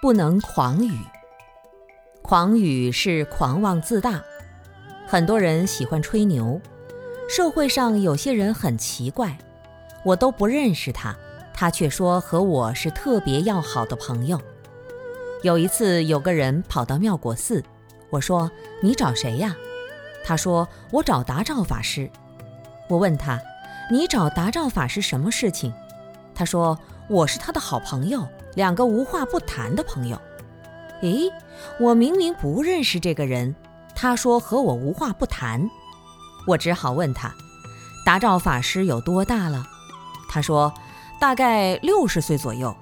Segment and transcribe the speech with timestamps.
[0.00, 0.98] 不能狂语。
[2.22, 4.22] 狂语是狂妄自大，
[5.06, 6.60] 很多人喜欢吹牛。
[7.28, 9.36] 社会上有些人很奇怪，
[10.04, 11.16] 我都不认识他，
[11.52, 14.40] 他却说和我是特别要好的朋友。
[15.42, 17.62] 有一次，有个人跑到妙果寺，
[18.10, 18.50] 我说
[18.82, 19.56] ：“你找谁呀？”
[20.24, 22.10] 他说：“我找达照法师。”
[22.88, 23.40] 我问他
[23.90, 25.72] ：“你找达照法师什么事情？”
[26.34, 26.78] 他说
[27.08, 30.20] ：“我是他的好朋友，两个无话不谈的朋友。”
[31.02, 31.30] 诶，
[31.78, 33.54] 我明明不认识这个人，
[33.94, 35.70] 他说和我无话不谈，
[36.46, 37.32] 我只好问他
[38.04, 39.64] ：“达照法师有多大了？”
[40.28, 40.74] 他说
[41.20, 42.74] ：“大概六十岁左右。”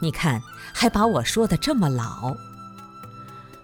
[0.00, 0.42] 你看，
[0.74, 2.34] 还把我说的这么老。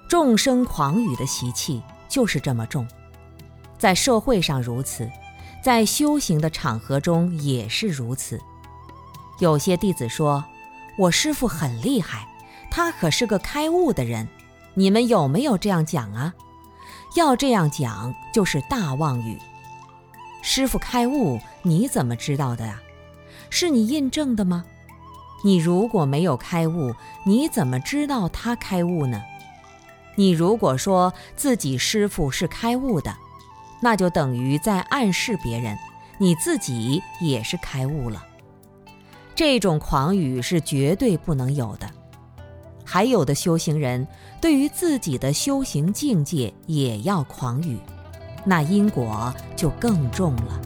[0.09, 2.87] 众生狂语的习气就是这么重，
[3.77, 5.11] 在社会上如此，
[5.61, 8.41] 在修行的场合中也是如此。
[9.41, 10.45] 有些弟子说
[10.99, 12.29] ：“我师父很厉害，
[12.71, 14.29] 他可是个开悟的人。”
[14.75, 16.33] 你们有没有这样讲啊？
[17.17, 19.37] 要这样讲就是大妄语。
[20.41, 22.81] 师父开悟，你怎么知道的呀？
[23.51, 24.65] 是你印证的吗？
[25.43, 29.21] 你如果没有开悟，你怎么知道他开悟呢？
[30.15, 33.17] 你如果说自己师父是开悟的，
[33.81, 35.77] 那就等于在暗示别人，
[36.19, 38.25] 你自己也是开悟了。
[39.39, 41.89] 这种狂语是绝对不能有的。
[42.85, 44.05] 还有的修行人
[44.41, 47.79] 对于自己的修行境界也要狂语，
[48.45, 50.61] 那因果就更重了。